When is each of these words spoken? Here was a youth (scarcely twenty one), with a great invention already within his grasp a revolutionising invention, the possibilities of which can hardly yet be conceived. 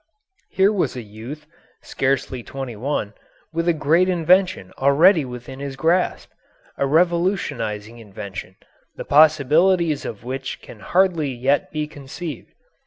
Here 0.49 0.73
was 0.73 0.95
a 0.95 1.03
youth 1.03 1.45
(scarcely 1.83 2.41
twenty 2.41 2.75
one), 2.75 3.13
with 3.53 3.67
a 3.67 3.73
great 3.73 4.09
invention 4.09 4.71
already 4.79 5.25
within 5.25 5.59
his 5.59 5.75
grasp 5.75 6.31
a 6.75 6.87
revolutionising 6.87 7.99
invention, 7.99 8.55
the 8.95 9.05
possibilities 9.05 10.03
of 10.03 10.23
which 10.23 10.59
can 10.59 10.79
hardly 10.79 11.29
yet 11.31 11.71
be 11.71 11.85
conceived. 11.85 12.51